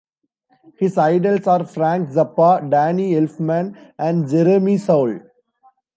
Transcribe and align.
His 0.79 0.97
idols 0.97 1.45
are 1.45 1.63
Frank 1.63 2.09
Zappa, 2.09 2.67
Danny 2.67 3.11
Elfman, 3.13 3.93
and 3.99 4.27
Jeremy 4.27 4.79
Soule. 4.79 5.19